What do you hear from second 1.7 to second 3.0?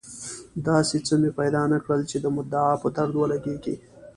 نه کړل چې د مدعا په